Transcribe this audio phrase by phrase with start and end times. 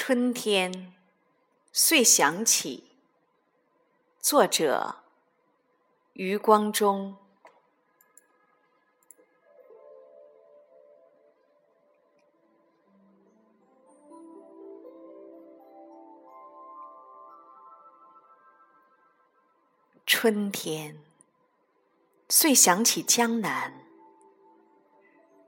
[0.00, 0.94] 春天，
[1.72, 2.92] 遂想起。
[4.20, 5.00] 作者：
[6.12, 7.16] 余光中。
[20.06, 21.02] 春天，
[22.28, 23.84] 遂想起江南。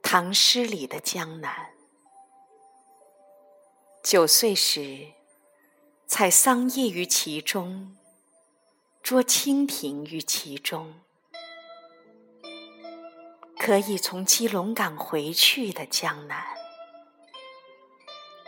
[0.00, 1.75] 唐诗里的江南。
[4.08, 5.08] 九岁时，
[6.06, 7.96] 采桑叶于其中，
[9.02, 10.94] 捉蜻蜓于其中。
[13.58, 16.40] 可以从基隆港回去的江南，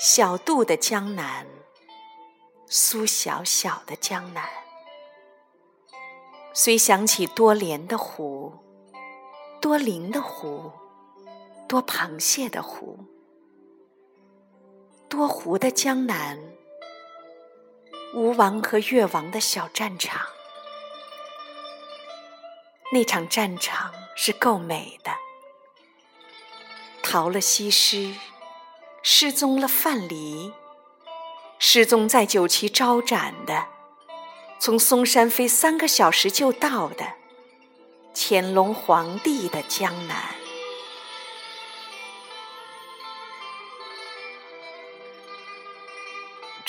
[0.00, 1.46] 小渡的江南，
[2.66, 4.48] 苏小小的江南。
[6.52, 8.52] 虽想起多莲的湖，
[9.60, 10.72] 多灵的湖，
[11.68, 12.98] 多螃蟹的湖。
[15.16, 16.40] 多湖的江南，
[18.14, 20.26] 吴王和越王的小战场。
[22.92, 25.12] 那场战场是够美的。
[27.00, 28.12] 逃了西施，
[29.04, 30.52] 失踪了范蠡，
[31.60, 33.68] 失踪在九旗招展的，
[34.58, 37.12] 从嵩山飞三个小时就到的
[38.12, 40.43] 乾隆皇帝的江南。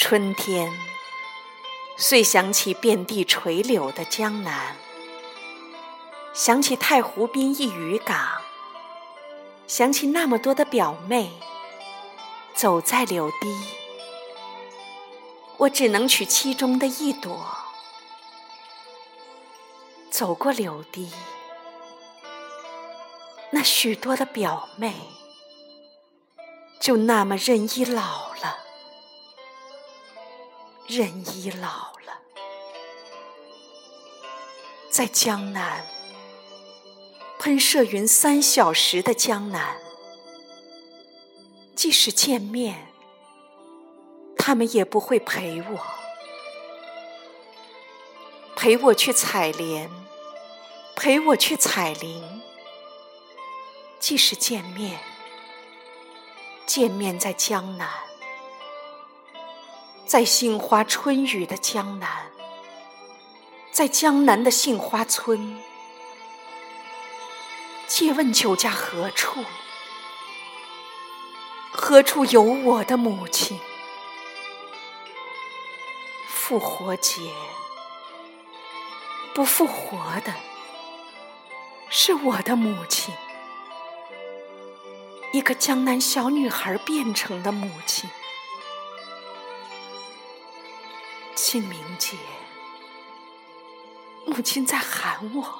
[0.08, 0.72] 春天，
[1.98, 4.76] 遂想起遍地垂柳的江南，
[6.32, 8.40] 想起太湖滨一渔港，
[9.66, 11.32] 想起那么多的表妹，
[12.54, 13.58] 走在柳堤，
[15.58, 17.44] 我只能取其中的一朵，
[20.12, 21.10] 走过柳堤，
[23.50, 24.94] 那许多的表妹，
[26.80, 28.25] 就那么任意老。
[30.88, 32.22] 人已老了，
[34.92, 35.84] 在江南
[37.40, 39.78] 喷射云三小时的江南，
[41.76, 42.88] 即使见面，
[44.38, 45.80] 他们也不会陪我，
[48.56, 49.90] 陪我去采莲，
[50.96, 52.42] 陪我去采菱。
[54.00, 55.00] 即使见面，
[56.68, 57.90] 见面在江南。
[60.06, 62.28] 在杏花春雨的江南，
[63.72, 65.60] 在江南的杏花村，
[67.88, 69.44] 借问酒家何处？
[71.72, 73.60] 何处有我的母亲？
[76.28, 77.32] 复活节
[79.34, 80.36] 不复活的，
[81.90, 83.12] 是我的母亲，
[85.34, 88.08] 一个江南小女孩变成的母亲。
[91.36, 92.16] 清明节，
[94.26, 95.60] 母亲在喊我，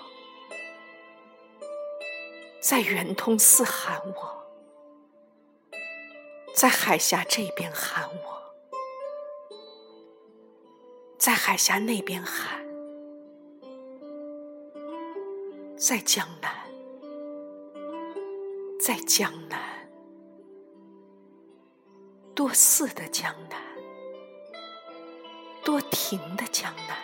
[2.62, 4.46] 在圆通寺喊我，
[6.56, 8.56] 在海峡这边喊我，
[11.20, 12.66] 在海峡那边喊，
[15.78, 16.52] 在江南，
[18.80, 19.90] 在江南，
[22.34, 23.65] 多寺的江南。
[25.66, 26.96] 多亭的江南，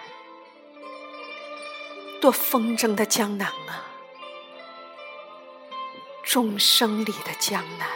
[2.22, 3.88] 多风筝的江南啊！
[6.24, 7.88] 钟声里的江南，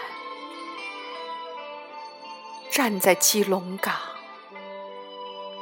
[2.72, 3.96] 站在基隆港，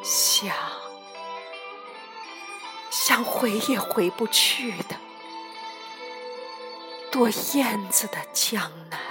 [0.02, 0.56] 想
[2.90, 4.96] 想回也回不去的，
[7.12, 9.03] 多燕子的江南。